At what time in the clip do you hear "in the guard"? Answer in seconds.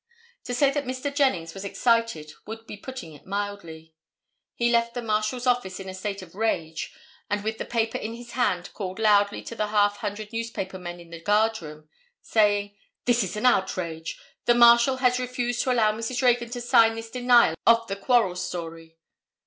10.99-11.61